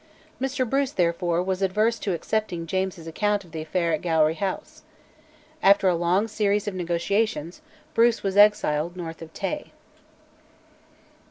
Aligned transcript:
Mr 0.41 0.67
Bruce, 0.67 0.91
therefore, 0.93 1.43
was 1.43 1.61
averse 1.61 1.99
to 1.99 2.11
accepting 2.11 2.65
James's 2.65 3.05
account 3.05 3.43
of 3.45 3.51
the 3.51 3.61
affair 3.61 3.93
at 3.93 4.01
Gowrie 4.01 4.33
House. 4.33 4.81
After 5.61 5.87
a 5.87 5.93
long 5.95 6.27
series 6.27 6.67
of 6.67 6.73
negotiations 6.73 7.61
Bruce 7.93 8.23
was 8.23 8.35
exiled 8.35 8.97
north 8.97 9.21
of 9.21 9.31
Tay. 9.31 9.71